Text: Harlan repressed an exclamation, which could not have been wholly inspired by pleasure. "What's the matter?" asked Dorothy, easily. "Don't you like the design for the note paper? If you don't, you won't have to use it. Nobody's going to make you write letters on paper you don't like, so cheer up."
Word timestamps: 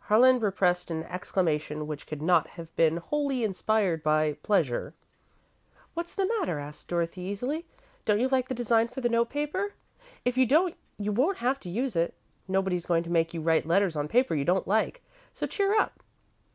Harlan 0.00 0.38
repressed 0.40 0.90
an 0.90 1.04
exclamation, 1.04 1.86
which 1.86 2.06
could 2.06 2.20
not 2.20 2.46
have 2.48 2.76
been 2.76 2.98
wholly 2.98 3.42
inspired 3.44 4.02
by 4.02 4.34
pleasure. 4.42 4.92
"What's 5.94 6.14
the 6.14 6.26
matter?" 6.38 6.58
asked 6.58 6.88
Dorothy, 6.88 7.22
easily. 7.22 7.64
"Don't 8.04 8.20
you 8.20 8.28
like 8.28 8.48
the 8.48 8.54
design 8.54 8.88
for 8.88 9.00
the 9.00 9.08
note 9.08 9.30
paper? 9.30 9.72
If 10.22 10.36
you 10.36 10.44
don't, 10.44 10.76
you 10.98 11.12
won't 11.12 11.38
have 11.38 11.58
to 11.60 11.70
use 11.70 11.96
it. 11.96 12.12
Nobody's 12.46 12.84
going 12.84 13.04
to 13.04 13.10
make 13.10 13.32
you 13.32 13.40
write 13.40 13.64
letters 13.64 13.96
on 13.96 14.06
paper 14.06 14.34
you 14.34 14.44
don't 14.44 14.68
like, 14.68 15.00
so 15.32 15.46
cheer 15.46 15.72
up." 15.74 16.02